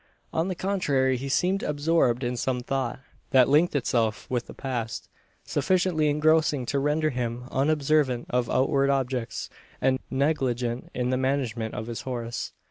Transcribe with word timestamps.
On 0.33 0.47
the 0.47 0.55
contrary, 0.55 1.15
he 1.15 1.29
seemed 1.29 1.61
absorbed 1.61 2.23
in 2.23 2.35
some 2.35 2.61
thought, 2.61 3.01
that 3.29 3.47
linked 3.47 3.75
itself 3.75 4.27
with 4.31 4.47
the 4.47 4.53
past; 4.55 5.07
sufficiently 5.45 6.09
engrossing 6.09 6.65
to 6.65 6.79
render 6.79 7.11
him 7.11 7.43
unobservant 7.51 8.25
of 8.31 8.49
outward 8.49 8.89
objects, 8.89 9.47
and 9.79 9.99
negligent 10.09 10.89
in 10.95 11.11
the 11.11 11.17
management 11.17 11.75
of 11.75 11.85
his 11.85 12.01
horse. 12.01 12.51